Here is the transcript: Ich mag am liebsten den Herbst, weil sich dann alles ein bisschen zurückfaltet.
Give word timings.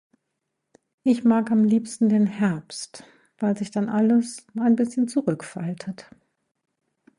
Ich 1.03 1.23
mag 1.25 1.51
am 1.51 1.63
liebsten 1.63 2.09
den 2.09 2.25
Herbst, 2.25 3.03
weil 3.37 3.55
sich 3.55 3.69
dann 3.69 3.87
alles 3.87 4.47
ein 4.59 4.75
bisschen 4.75 5.07
zurückfaltet. 5.07 6.09